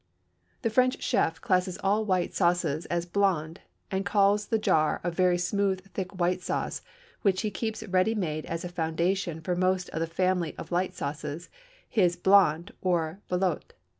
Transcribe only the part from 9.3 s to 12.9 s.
for most of the family of light sauces, his blonde